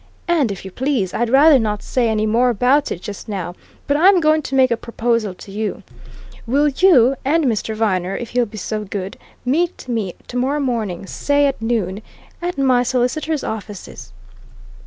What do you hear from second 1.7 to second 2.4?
say any